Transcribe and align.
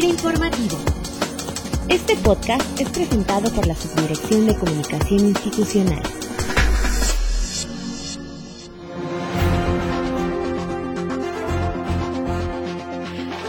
Informativo. 0.00 0.78
Este 1.86 2.16
podcast 2.16 2.80
es 2.80 2.88
presentado 2.88 3.50
por 3.52 3.66
la 3.66 3.74
Subdirección 3.74 4.46
de 4.46 4.56
Comunicación 4.56 5.20
Institucional. 5.20 6.02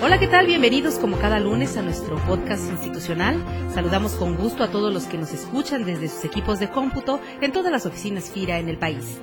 Hola, 0.03 0.19
¿qué 0.19 0.27
tal? 0.27 0.45
Bienvenidos 0.45 0.95
como 0.95 1.17
cada 1.17 1.39
lunes 1.39 1.77
a 1.77 1.81
nuestro 1.81 2.17
podcast 2.25 2.69
institucional. 2.69 3.41
Saludamos 3.73 4.11
con 4.13 4.35
gusto 4.35 4.63
a 4.63 4.67
todos 4.69 4.93
los 4.93 5.05
que 5.05 5.17
nos 5.17 5.33
escuchan 5.33 5.83
desde 5.83 6.07
sus 6.07 6.23
equipos 6.25 6.59
de 6.59 6.69
cómputo 6.69 7.19
en 7.41 7.51
todas 7.51 7.71
las 7.71 7.87
oficinas 7.87 8.29
FIRA 8.29 8.59
en 8.59 8.69
el 8.69 8.77
país. 8.77 9.17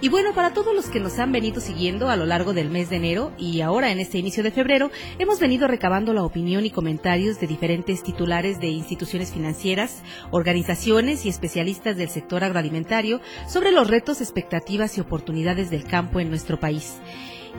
Y 0.00 0.10
bueno, 0.10 0.32
para 0.32 0.54
todos 0.54 0.76
los 0.76 0.86
que 0.86 1.00
nos 1.00 1.18
han 1.18 1.32
venido 1.32 1.60
siguiendo 1.60 2.08
a 2.08 2.14
lo 2.14 2.24
largo 2.24 2.54
del 2.54 2.70
mes 2.70 2.88
de 2.88 2.96
enero 2.96 3.32
y 3.36 3.62
ahora 3.62 3.90
en 3.90 3.98
este 3.98 4.18
inicio 4.18 4.44
de 4.44 4.52
febrero, 4.52 4.92
hemos 5.18 5.40
venido 5.40 5.66
recabando 5.66 6.12
la 6.12 6.22
opinión 6.22 6.64
y 6.64 6.70
comentarios 6.70 7.40
de 7.40 7.48
diferentes 7.48 8.04
titulares 8.04 8.60
de 8.60 8.68
instituciones 8.68 9.32
financieras, 9.32 10.04
organizaciones 10.30 11.26
y 11.26 11.28
especialistas 11.28 11.96
del 11.96 12.08
sector 12.08 12.44
agroalimentario 12.44 13.20
sobre 13.48 13.72
los 13.72 13.90
retos, 13.90 14.20
expectativas 14.20 14.96
y 14.96 15.00
oportunidades 15.00 15.68
del 15.68 15.82
campo 15.82 16.20
en 16.20 16.28
nuestro 16.28 16.60
país. 16.60 17.00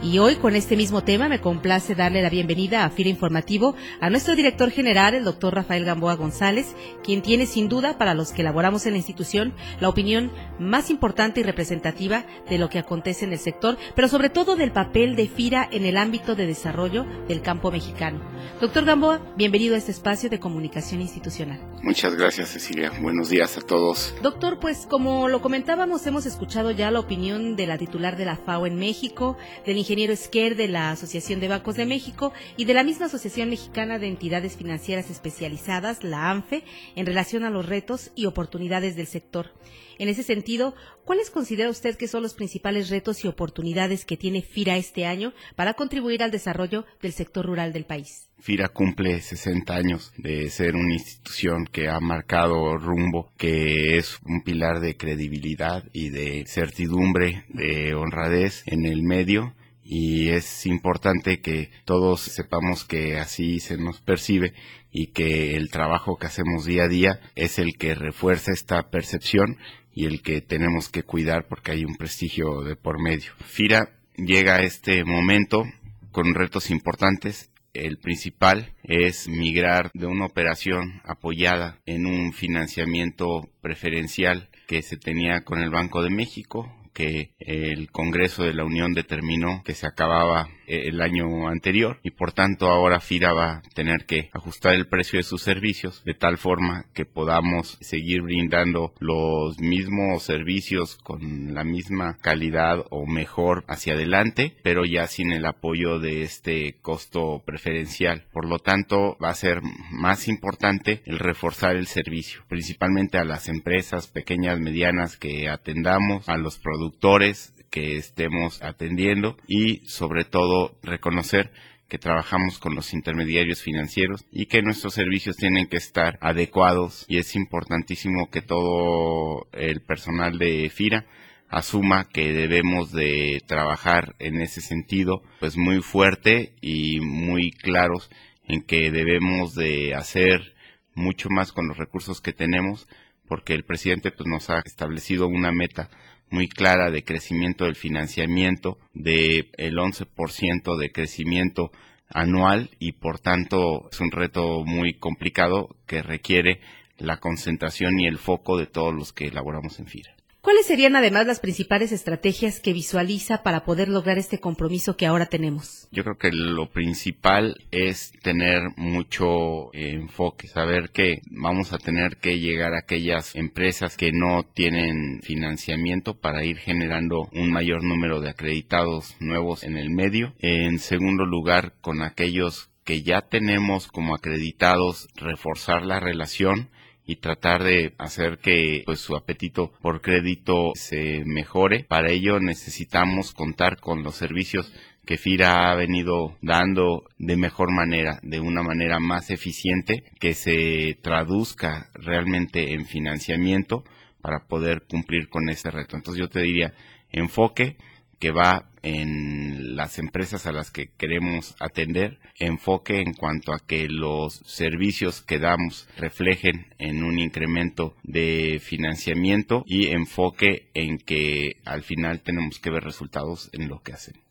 Y 0.03 0.19
hoy 0.19 0.35
con 0.35 0.55
este 0.55 0.77
mismo 0.77 1.03
tema 1.03 1.27
me 1.29 1.41
complace 1.41 1.95
darle 1.95 2.21
la 2.21 2.29
bienvenida 2.29 2.85
a 2.85 2.89
FIRA 2.89 3.09
Informativo 3.09 3.75
a 3.99 4.09
nuestro 4.09 4.35
director 4.35 4.69
general, 4.69 5.15
el 5.15 5.23
doctor 5.23 5.55
Rafael 5.55 5.85
Gamboa 5.85 6.15
González, 6.15 6.75
quien 7.03 7.21
tiene 7.21 7.45
sin 7.45 7.69
duda 7.69 7.97
para 7.97 8.13
los 8.13 8.31
que 8.31 8.41
elaboramos 8.41 8.85
en 8.85 8.93
la 8.93 8.97
institución 8.97 9.53
la 9.79 9.89
opinión 9.89 10.31
más 10.59 10.89
importante 10.89 11.39
y 11.39 11.43
representativa 11.43 12.25
de 12.49 12.57
lo 12.57 12.69
que 12.69 12.79
acontece 12.79 13.25
en 13.25 13.33
el 13.33 13.39
sector, 13.39 13.77
pero 13.95 14.07
sobre 14.07 14.29
todo 14.29 14.55
del 14.55 14.71
papel 14.71 15.15
de 15.15 15.27
FIRA 15.27 15.67
en 15.71 15.85
el 15.85 15.97
ámbito 15.97 16.35
de 16.35 16.47
desarrollo 16.47 17.05
del 17.27 17.41
campo 17.41 17.71
mexicano. 17.71 18.21
Doctor 18.61 18.85
Gamboa, 18.85 19.21
bienvenido 19.35 19.75
a 19.75 19.77
este 19.77 19.91
espacio 19.91 20.29
de 20.29 20.39
comunicación 20.39 21.01
institucional. 21.01 21.59
Muchas 21.81 22.15
gracias, 22.15 22.49
Cecilia. 22.49 22.91
Buenos 23.01 23.29
días 23.29 23.57
a 23.57 23.61
todos. 23.61 24.15
Doctor, 24.21 24.59
pues 24.59 24.87
como 24.87 25.27
lo 25.27 25.41
comentábamos, 25.41 26.05
hemos 26.07 26.25
escuchado 26.25 26.71
ya 26.71 26.91
la 26.91 26.99
opinión 26.99 27.55
de 27.55 27.67
la 27.67 27.77
titular 27.77 28.17
de 28.17 28.25
la 28.25 28.35
FAO 28.35 28.65
en 28.65 28.77
México, 28.77 29.37
del 29.65 29.76
ingeniero 29.77 30.13
Esquer 30.13 30.55
de 30.55 30.67
la 30.67 30.91
Asociación 30.91 31.39
de 31.39 31.47
Bancos 31.47 31.75
de 31.75 31.85
México 31.85 32.33
y 32.55 32.65
de 32.65 32.73
la 32.73 32.83
misma 32.83 33.07
Asociación 33.07 33.49
Mexicana 33.49 33.99
de 33.99 34.07
Entidades 34.07 34.55
Financieras 34.55 35.09
Especializadas, 35.09 36.03
la 36.03 36.29
ANFE, 36.29 36.63
en 36.95 37.05
relación 37.05 37.43
a 37.43 37.49
los 37.49 37.65
retos 37.65 38.11
y 38.15 38.25
oportunidades 38.25 38.95
del 38.95 39.07
sector. 39.07 39.51
En 39.99 40.09
ese 40.09 40.23
sentido, 40.23 40.75
¿cuáles 41.05 41.29
considera 41.29 41.69
usted 41.69 41.95
que 41.95 42.07
son 42.07 42.23
los 42.23 42.33
principales 42.33 42.89
retos 42.89 43.23
y 43.23 43.27
oportunidades 43.27 44.05
que 44.05 44.17
tiene 44.17 44.41
FIRA 44.41 44.77
este 44.77 45.05
año 45.05 45.33
para 45.55 45.73
contribuir 45.73 46.23
al 46.23 46.31
desarrollo 46.31 46.85
del 47.01 47.13
sector 47.13 47.45
rural 47.45 47.73
del 47.73 47.85
país? 47.85 48.29
FIRA 48.39 48.69
cumple 48.69 49.21
60 49.21 49.75
años 49.75 50.13
de 50.17 50.49
ser 50.49 50.75
una 50.75 50.93
institución 50.93 51.65
que 51.71 51.89
ha 51.89 51.99
marcado 51.99 52.77
rumbo, 52.77 53.31
que 53.37 53.97
es 53.97 54.19
un 54.23 54.41
pilar 54.41 54.79
de 54.79 54.95
credibilidad 54.95 55.83
y 55.93 56.09
de 56.09 56.45
certidumbre, 56.47 57.45
de 57.49 57.93
honradez 57.95 58.63
en 58.67 58.85
el 58.85 59.03
medio 59.03 59.53
y 59.89 60.31
es 60.31 60.65
importante 60.65 61.39
que 61.39 61.71
todos 61.85 62.19
sepamos 62.19 62.83
que 62.83 63.17
así 63.19 63.61
se 63.61 63.77
nos 63.77 64.01
percibe 64.01 64.53
y 64.91 65.07
que 65.07 65.55
el 65.55 65.69
trabajo 65.69 66.17
que 66.17 66.27
hacemos 66.27 66.65
día 66.65 66.83
a 66.83 66.87
día 66.89 67.21
es 67.35 67.57
el 67.57 67.77
que 67.77 67.95
refuerza 67.95 68.51
esta 68.51 68.89
percepción 68.89 69.57
y 69.93 70.05
el 70.05 70.21
que 70.21 70.41
tenemos 70.41 70.89
que 70.89 71.03
cuidar 71.03 71.47
porque 71.47 71.71
hay 71.71 71.85
un 71.85 71.95
prestigio 71.95 72.63
de 72.63 72.75
por 72.75 73.01
medio. 73.01 73.31
FIRA 73.45 73.89
llega 74.17 74.57
a 74.57 74.63
este 74.63 75.05
momento 75.05 75.63
con 76.11 76.33
retos 76.35 76.69
importantes. 76.69 77.49
El 77.77 77.99
principal 77.99 78.73
es 78.83 79.29
migrar 79.29 79.91
de 79.93 80.07
una 80.07 80.25
operación 80.25 80.99
apoyada 81.03 81.77
en 81.85 82.07
un 82.07 82.33
financiamiento 82.33 83.49
preferencial 83.61 84.49
que 84.67 84.81
se 84.81 84.97
tenía 84.97 85.41
con 85.41 85.59
el 85.59 85.69
Banco 85.69 86.01
de 86.01 86.09
México, 86.09 86.73
que 86.93 87.35
el 87.37 87.91
Congreso 87.91 88.43
de 88.43 88.55
la 88.55 88.65
Unión 88.65 88.93
determinó 88.93 89.61
que 89.63 89.75
se 89.75 89.85
acababa 89.85 90.49
el 90.67 91.01
año 91.01 91.47
anterior 91.47 91.99
y 92.03 92.11
por 92.11 92.31
tanto 92.31 92.67
ahora 92.67 92.99
FIRA 92.99 93.33
va 93.33 93.51
a 93.51 93.61
tener 93.73 94.05
que 94.05 94.29
ajustar 94.33 94.75
el 94.75 94.87
precio 94.87 95.17
de 95.17 95.23
sus 95.23 95.41
servicios 95.41 96.03
de 96.03 96.13
tal 96.13 96.37
forma 96.37 96.85
que 96.93 97.05
podamos 97.05 97.77
seguir 97.81 98.21
brindando 98.21 98.93
los 98.99 99.59
mismos 99.59 100.23
servicios 100.23 100.97
con 101.03 101.53
la 101.53 101.63
misma 101.63 102.17
calidad 102.21 102.85
o 102.89 103.05
mejor 103.05 103.63
hacia 103.67 103.93
adelante, 103.93 104.53
pero 104.63 104.85
ya 104.85 105.07
sin 105.07 105.31
el 105.31 105.45
apoyo 105.45 105.99
de 105.99 106.23
este 106.23 106.75
costo 106.81 107.41
preferencial. 107.45 108.25
Por 108.31 108.47
lo 108.47 108.59
tanto, 108.59 109.17
va 109.23 109.29
a 109.29 109.35
ser 109.35 109.61
más 109.91 110.27
importante 110.27 111.01
el 111.05 111.19
reforzar 111.19 111.75
el 111.75 111.87
servicio, 111.87 112.41
principalmente 112.47 113.17
a 113.17 113.25
las 113.25 113.47
empresas 113.47 114.07
pequeñas, 114.07 114.59
medianas 114.59 115.17
que 115.17 115.49
atendamos, 115.49 116.27
a 116.27 116.37
los 116.37 116.57
productores 116.57 117.53
que 117.69 117.97
estemos 117.97 118.61
atendiendo 118.61 119.37
y 119.47 119.81
sobre 119.87 120.23
todo 120.23 120.56
reconocer 120.81 121.51
que 121.87 121.97
trabajamos 121.97 122.59
con 122.59 122.75
los 122.75 122.93
intermediarios 122.93 123.61
financieros 123.61 124.25
y 124.31 124.47
que 124.47 124.61
nuestros 124.61 124.93
servicios 124.93 125.37
tienen 125.37 125.67
que 125.67 125.77
estar 125.77 126.17
adecuados 126.21 127.05
y 127.07 127.17
es 127.17 127.35
importantísimo 127.35 128.29
que 128.29 128.41
todo 128.41 129.47
el 129.53 129.81
personal 129.81 130.37
de 130.37 130.69
FIRA 130.69 131.05
asuma 131.49 132.09
que 132.09 132.33
debemos 132.33 132.91
de 132.91 133.41
trabajar 133.47 134.15
en 134.19 134.41
ese 134.41 134.59
sentido 134.59 135.21
pues 135.39 135.55
muy 135.55 135.81
fuerte 135.81 136.55
y 136.61 136.99
muy 136.99 137.51
claros 137.51 138.09
en 138.43 138.63
que 138.63 138.91
debemos 138.91 139.55
de 139.55 139.95
hacer 139.95 140.55
mucho 140.93 141.29
más 141.29 141.53
con 141.53 141.69
los 141.69 141.77
recursos 141.77 142.19
que 142.19 142.33
tenemos 142.33 142.87
porque 143.29 143.53
el 143.53 143.63
presidente 143.63 144.11
pues 144.11 144.27
nos 144.27 144.49
ha 144.49 144.59
establecido 144.65 145.27
una 145.27 145.51
meta 145.53 145.89
muy 146.29 146.47
clara 146.47 146.91
de 146.91 147.03
crecimiento 147.03 147.65
del 147.65 147.75
financiamiento, 147.75 148.77
de 148.93 149.49
el 149.57 149.75
11% 149.77 150.77
de 150.77 150.91
crecimiento 150.91 151.71
anual 152.09 152.69
y 152.79 152.93
por 152.93 153.19
tanto 153.19 153.89
es 153.91 153.99
un 153.99 154.11
reto 154.11 154.63
muy 154.65 154.93
complicado 154.93 155.75
que 155.85 156.01
requiere 156.01 156.59
la 156.97 157.17
concentración 157.17 157.99
y 157.99 158.07
el 158.07 158.17
foco 158.17 158.57
de 158.57 158.65
todos 158.65 158.93
los 158.93 159.13
que 159.13 159.27
elaboramos 159.27 159.79
en 159.79 159.87
FIRA. 159.87 160.16
¿Cuáles 160.47 160.65
serían 160.65 160.95
además 160.95 161.27
las 161.27 161.41
principales 161.41 161.91
estrategias 161.91 162.61
que 162.61 162.71
visualiza 162.71 163.43
para 163.43 163.65
poder 163.65 163.89
lograr 163.89 164.17
este 164.17 164.39
compromiso 164.39 164.95
que 164.95 165.05
ahora 165.05 165.25
tenemos? 165.25 165.89
Yo 165.91 166.05
creo 166.05 166.17
que 166.17 166.31
lo 166.31 166.69
principal 166.69 167.57
es 167.71 168.13
tener 168.23 168.61
mucho 168.77 169.73
enfoque, 169.73 170.47
saber 170.47 170.91
que 170.91 171.19
vamos 171.31 171.73
a 171.73 171.77
tener 171.77 172.15
que 172.15 172.39
llegar 172.39 172.73
a 172.73 172.79
aquellas 172.79 173.35
empresas 173.35 173.97
que 173.97 174.13
no 174.13 174.43
tienen 174.43 175.19
financiamiento 175.21 176.17
para 176.17 176.45
ir 176.45 176.55
generando 176.55 177.27
un 177.33 177.51
mayor 177.51 177.83
número 177.83 178.21
de 178.21 178.29
acreditados 178.29 179.17
nuevos 179.19 179.65
en 179.65 179.75
el 179.75 179.89
medio. 179.89 180.33
En 180.39 180.79
segundo 180.79 181.25
lugar, 181.25 181.73
con 181.81 182.01
aquellos 182.01 182.69
que 182.85 183.01
ya 183.01 183.19
tenemos 183.19 183.89
como 183.89 184.15
acreditados, 184.15 185.09
reforzar 185.17 185.85
la 185.85 185.99
relación 185.99 186.69
y 187.07 187.15
tratar 187.15 187.63
de 187.63 187.95
hacer 187.97 188.37
que 188.37 188.83
pues 188.85 188.99
su 188.99 189.15
apetito 189.15 189.71
por 189.81 190.01
crédito 190.01 190.73
se 190.75 191.23
mejore. 191.25 191.85
Para 191.85 192.11
ello 192.11 192.39
necesitamos 192.39 193.33
contar 193.33 193.79
con 193.79 194.03
los 194.03 194.15
servicios 194.15 194.71
que 195.05 195.17
FIRA 195.17 195.71
ha 195.71 195.75
venido 195.75 196.35
dando 196.41 197.05
de 197.17 197.37
mejor 197.37 197.71
manera, 197.71 198.19
de 198.23 198.41
una 198.41 198.61
manera 198.61 198.99
más 198.99 199.29
eficiente, 199.31 200.03
que 200.19 200.33
se 200.33 200.99
traduzca 201.01 201.89
realmente 201.93 202.73
en 202.73 202.85
financiamiento 202.85 203.85
para 204.21 204.45
poder 204.47 204.83
cumplir 204.89 205.29
con 205.29 205.47
ese 205.47 205.71
reto. 205.71 205.95
Entonces 205.95 206.19
yo 206.19 206.27
te 206.27 206.41
diría, 206.41 206.73
enfoque, 207.09 207.77
que 208.19 208.31
va 208.31 208.69
en 208.83 209.75
las 209.75 209.99
empresas 209.99 210.45
a 210.45 210.51
las 210.51 210.71
que 210.71 210.89
queremos 210.97 211.55
atender, 211.59 212.19
enfoque 212.39 213.01
en 213.01 213.13
cuanto 213.13 213.53
a 213.53 213.59
que 213.59 213.87
los 213.89 214.35
servicios 214.45 215.21
que 215.21 215.39
damos 215.39 215.87
reflejen 215.97 216.67
en 216.77 217.03
un 217.03 217.19
incremento 217.19 217.95
de 218.03 218.61
financiamiento 218.63 219.63
y 219.65 219.87
enfoque 219.87 220.69
en 220.73 220.97
que 220.99 221.57
al 221.65 221.83
final 221.83 222.21
tenemos 222.21 222.59
que 222.59 222.69
ver 222.69 222.83
resultados 222.83 223.49
en 223.53 223.67
lo 223.67 223.81
que 223.81 223.93
hacemos. 223.93 224.23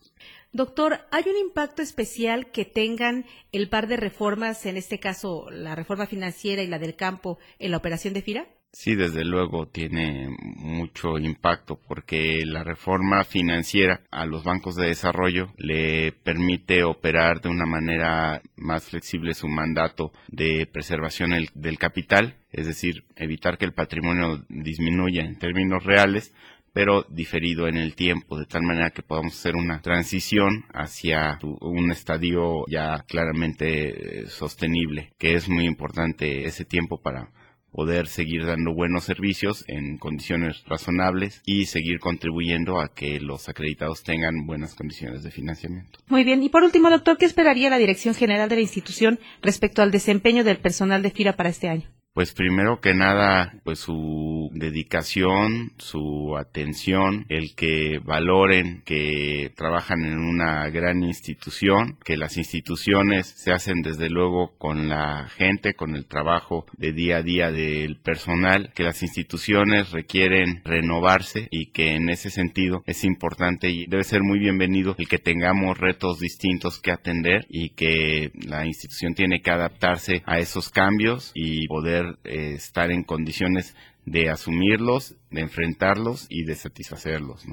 Doctor, 0.53 1.01
¿hay 1.11 1.25
un 1.29 1.37
impacto 1.37 1.83
especial 1.83 2.51
que 2.51 2.65
tengan 2.65 3.27
el 3.53 3.69
par 3.69 3.89
de 3.89 3.99
reformas, 3.99 4.65
en 4.65 4.79
este 4.79 4.99
caso 4.99 5.51
la 5.51 5.75
reforma 5.75 6.07
financiera 6.07 6.63
y 6.63 6.67
la 6.67 6.79
del 6.79 6.97
campo, 6.97 7.39
en 7.59 7.73
la 7.73 7.77
operación 7.77 8.15
de 8.15 8.23
FIRA? 8.23 8.47
Sí, 8.79 8.95
desde 8.95 9.25
luego 9.25 9.67
tiene 9.67 10.29
mucho 10.39 11.19
impacto 11.19 11.81
porque 11.89 12.45
la 12.45 12.63
reforma 12.63 13.25
financiera 13.25 14.03
a 14.11 14.27
los 14.27 14.45
bancos 14.45 14.77
de 14.77 14.89
desarrollo 14.89 15.47
le 15.57 16.13
permite 16.13 16.85
operar 16.85 17.41
de 17.41 17.49
una 17.49 17.65
manera 17.65 18.43
más 18.55 18.85
flexible 18.85 19.33
su 19.33 19.49
mandato 19.49 20.13
de 20.29 20.69
preservación 20.71 21.31
del 21.55 21.79
capital, 21.79 22.37
es 22.53 22.67
decir, 22.67 23.05
evitar 23.17 23.57
que 23.57 23.65
el 23.65 23.73
patrimonio 23.73 24.45
disminuya 24.51 25.23
en 25.23 25.39
términos 25.39 25.83
reales, 25.83 26.35
pero 26.75 27.07
diferido 27.09 27.69
en 27.69 27.79
el 27.79 27.95
tiempo, 27.95 28.39
de 28.39 28.45
tal 28.45 28.63
manera 28.63 28.91
que 28.91 29.03
podamos 29.03 29.33
hacer 29.33 29.57
una 29.57 29.81
transición 29.81 30.67
hacia 30.75 31.39
un 31.43 31.91
estadio 31.91 32.67
ya 32.69 33.03
claramente 33.09 34.25
eh, 34.25 34.27
sostenible, 34.27 35.15
que 35.19 35.33
es 35.33 35.49
muy 35.49 35.65
importante 35.65 36.45
ese 36.45 36.67
tiempo 36.67 37.01
para 37.01 37.31
poder 37.77 38.07
seguir 38.09 38.47
dando 38.47 38.73
buenos 38.73 39.05
servicios 39.05 39.63
en 39.69 39.99
condiciones 39.99 40.65
razonables 40.67 41.43
y 41.45 41.67
seguir 41.67 42.01
contribuyendo 42.01 42.81
a 42.81 42.89
que 42.89 43.21
los 43.21 43.51
acreditados 43.51 44.03
tengan 44.03 44.47
buenas 44.47 44.75
condiciones 44.75 45.23
de 45.23 45.31
financiamiento. 45.31 45.99
Muy 46.09 46.25
bien. 46.25 46.43
Y 46.43 46.49
por 46.49 46.63
último, 46.63 46.89
doctor, 46.89 47.19
¿qué 47.19 47.27
esperaría 47.27 47.69
la 47.69 47.77
Dirección 47.77 48.15
General 48.15 48.49
de 48.49 48.57
la 48.57 48.63
institución 48.63 49.21
respecto 49.43 49.83
al 49.83 49.91
desempeño 49.91 50.43
del 50.43 50.57
personal 50.57 51.03
de 51.03 51.11
FIRA 51.11 51.37
para 51.37 51.51
este 51.51 51.69
año? 51.69 51.87
Pues 52.17 52.33
primero 52.33 52.81
que 52.81 52.95
nada, 52.95 53.61
pues 53.63 53.81
su 53.81 54.49
dedicación, 54.55 55.73
su 55.77 56.35
atención, 56.39 57.27
el 57.29 57.55
que 57.55 58.01
valoren 58.03 58.81
que 58.87 59.53
trabajan 59.55 60.03
en 60.03 60.21
una 60.21 60.67
gran 60.71 61.03
institución, 61.03 61.99
que 62.07 62.17
las 62.17 62.39
instituciones 62.39 63.27
se 63.27 63.53
hacen 63.53 63.83
desde 63.83 64.09
luego 64.09 64.57
con 64.57 64.89
la 64.89 65.29
gente, 65.29 65.75
con 65.75 65.95
el 65.95 66.07
trabajo 66.07 66.65
de 66.79 66.93
día 66.93 67.19
a 67.19 67.23
día 67.23 67.51
del 67.53 67.99
personal, 68.01 68.73
que 68.75 68.83
las 68.83 69.03
instituciones 69.03 69.93
requieren 69.93 70.63
renovarse 70.65 71.49
y 71.51 71.67
que 71.67 71.97
en 71.97 72.09
ese 72.09 72.31
sentido 72.31 72.83
es 72.87 73.05
importante 73.05 73.69
y 73.69 73.85
debe 73.89 74.05
ser 74.05 74.23
muy 74.23 74.39
bienvenido 74.39 74.95
el 74.97 75.07
que 75.07 75.19
tengamos 75.19 75.77
retos 75.77 76.19
distintos 76.19 76.81
que 76.81 76.93
atender 76.93 77.45
y 77.51 77.75
que 77.75 78.31
la 78.47 78.65
institución 78.65 79.13
tiene 79.13 79.43
que 79.43 79.51
adaptarse 79.51 80.23
a 80.25 80.39
esos 80.39 80.71
cambios 80.71 81.31
y 81.35 81.69
poder 81.69 82.06
eh, 82.25 82.55
estar 82.55 82.91
en 82.91 83.03
condiciones 83.03 83.75
de 84.05 84.31
asumirlos, 84.31 85.17
de 85.31 85.41
enfrentarlos 85.41 86.27
y 86.29 86.45
de 86.45 86.55
satisfacerlos. 86.55 87.45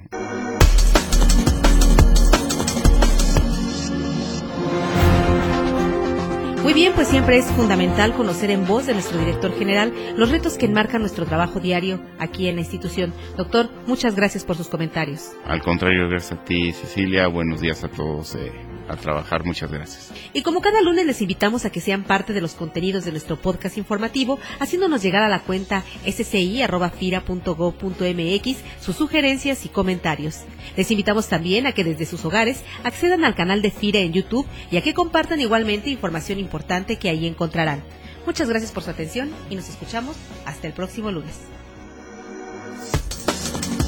Muy 6.63 6.73
bien, 6.73 6.93
pues 6.93 7.09
siempre 7.09 7.37
es 7.37 7.45
fundamental 7.51 8.13
conocer 8.13 8.49
en 8.49 8.65
voz 8.65 8.87
de 8.87 8.93
nuestro 8.93 9.19
director 9.19 9.53
general 9.57 9.93
los 10.15 10.31
retos 10.31 10.57
que 10.57 10.65
enmarcan 10.65 11.01
nuestro 11.01 11.25
trabajo 11.25 11.59
diario 11.59 11.99
aquí 12.19 12.47
en 12.47 12.55
la 12.55 12.61
institución. 12.61 13.13
Doctor, 13.35 13.69
muchas 13.85 14.15
gracias 14.15 14.45
por 14.45 14.55
sus 14.55 14.69
comentarios. 14.69 15.33
Al 15.45 15.61
contrario, 15.61 16.07
gracias 16.07 16.39
a 16.39 16.43
ti, 16.45 16.71
Cecilia. 16.71 17.27
Buenos 17.27 17.59
días 17.59 17.83
a 17.83 17.89
todos. 17.89 18.35
Eh, 18.35 18.51
a 18.87 18.95
trabajar. 18.95 19.45
Muchas 19.45 19.71
gracias. 19.71 20.11
Y 20.33 20.41
como 20.41 20.61
cada 20.61 20.81
lunes 20.81 21.05
les 21.05 21.21
invitamos 21.21 21.65
a 21.65 21.71
que 21.71 21.81
sean 21.81 22.03
parte 22.03 22.33
de 22.33 22.41
los 22.41 22.53
contenidos 22.53 23.05
de 23.05 23.11
nuestro 23.11 23.39
podcast 23.39 23.77
informativo, 23.77 24.39
haciéndonos 24.59 25.01
llegar 25.01 25.23
a 25.23 25.29
la 25.29 25.39
cuenta 25.39 25.83
sci.fira.gov.mx 26.05 28.57
sus 28.81 28.95
sugerencias 28.95 29.65
y 29.65 29.69
comentarios. 29.69 30.41
Les 30.75 30.89
invitamos 30.91 31.27
también 31.27 31.67
a 31.67 31.71
que 31.71 31.83
desde 31.83 32.05
sus 32.05 32.23
hogares 32.25 32.63
accedan 32.83 33.25
al 33.25 33.35
canal 33.35 33.61
de 33.61 33.71
FIRA 33.71 33.99
en 33.99 34.13
YouTube 34.13 34.47
y 34.71 34.77
a 34.77 34.81
que 34.81 34.93
compartan 34.93 35.41
igualmente 35.41 35.89
información 35.89 36.39
importante 36.39 36.97
que 36.97 37.09
ahí 37.09 37.27
encontrarán. 37.27 37.83
Muchas 38.25 38.47
gracias 38.47 38.71
por 38.71 38.83
su 38.83 38.89
atención 38.89 39.31
y 39.49 39.55
nos 39.55 39.69
escuchamos 39.69 40.15
hasta 40.45 40.67
el 40.67 40.73
próximo 40.73 41.11
lunes. 41.11 41.39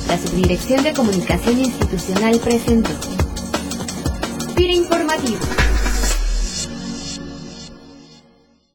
La 0.08 0.18
Subdirección 0.18 0.84
de 0.84 0.94
Comunicación 0.94 1.60
Institucional 1.60 2.40
presentó. 2.40 3.25
Informativo. 4.58 5.75